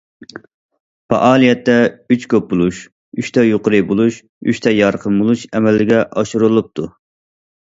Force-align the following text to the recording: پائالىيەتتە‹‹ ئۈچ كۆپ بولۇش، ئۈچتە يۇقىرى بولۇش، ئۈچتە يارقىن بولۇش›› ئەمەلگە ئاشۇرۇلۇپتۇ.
پائالىيەتتە‹‹ 1.13 1.75
ئۈچ 2.15 2.25
كۆپ 2.31 2.47
بولۇش، 2.53 2.79
ئۈچتە 3.21 3.43
يۇقىرى 3.49 3.83
بولۇش، 3.93 4.19
ئۈچتە 4.49 4.75
يارقىن 4.77 5.21
بولۇش›› 5.21 5.45
ئەمەلگە 5.53 6.01
ئاشۇرۇلۇپتۇ. 6.17 6.89